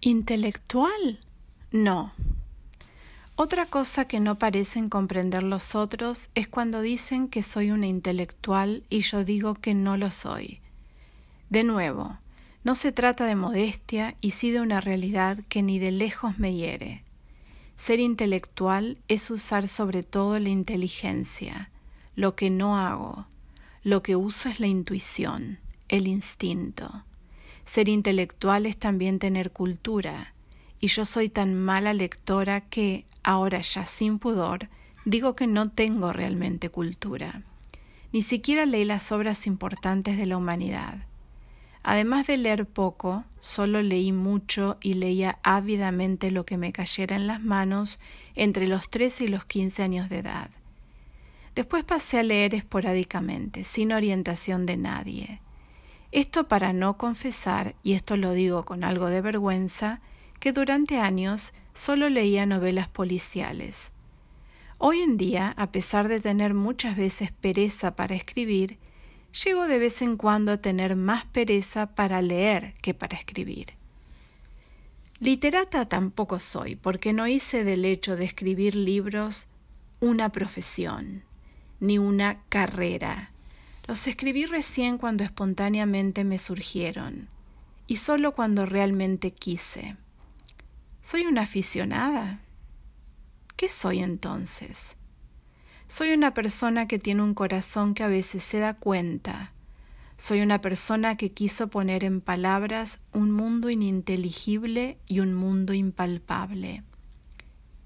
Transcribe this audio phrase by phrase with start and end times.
[0.00, 1.18] ¿Intelectual?
[1.72, 2.12] No.
[3.34, 8.84] Otra cosa que no parecen comprender los otros es cuando dicen que soy una intelectual
[8.90, 10.60] y yo digo que no lo soy.
[11.50, 12.16] De nuevo,
[12.62, 16.54] no se trata de modestia y sí de una realidad que ni de lejos me
[16.54, 17.02] hiere.
[17.76, 21.70] Ser intelectual es usar sobre todo la inteligencia.
[22.14, 23.26] Lo que no hago,
[23.82, 25.58] lo que uso es la intuición,
[25.88, 27.02] el instinto.
[27.68, 30.32] Ser intelectual es también tener cultura,
[30.80, 34.70] y yo soy tan mala lectora que, ahora ya sin pudor,
[35.04, 37.42] digo que no tengo realmente cultura.
[38.10, 41.04] Ni siquiera leí las obras importantes de la humanidad.
[41.82, 47.26] Además de leer poco, solo leí mucho y leía ávidamente lo que me cayera en
[47.26, 48.00] las manos
[48.34, 50.48] entre los tres y los quince años de edad.
[51.54, 55.42] Después pasé a leer esporádicamente, sin orientación de nadie.
[56.10, 60.00] Esto para no confesar, y esto lo digo con algo de vergüenza,
[60.40, 63.92] que durante años solo leía novelas policiales.
[64.78, 68.78] Hoy en día, a pesar de tener muchas veces pereza para escribir,
[69.44, 73.74] llego de vez en cuando a tener más pereza para leer que para escribir.
[75.20, 79.48] Literata tampoco soy, porque no hice del hecho de escribir libros
[80.00, 81.24] una profesión,
[81.80, 83.32] ni una carrera,
[83.88, 87.30] los escribí recién cuando espontáneamente me surgieron,
[87.86, 89.96] y solo cuando realmente quise.
[91.00, 92.40] ¿Soy una aficionada?
[93.56, 94.96] ¿Qué soy entonces?
[95.88, 99.52] Soy una persona que tiene un corazón que a veces se da cuenta.
[100.18, 106.82] Soy una persona que quiso poner en palabras un mundo ininteligible y un mundo impalpable.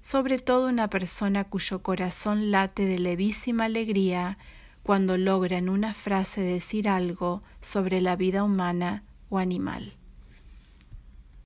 [0.01, 4.37] Sobre todo una persona cuyo corazón late de levísima alegría
[4.83, 9.93] cuando logra en una frase decir algo sobre la vida humana o animal.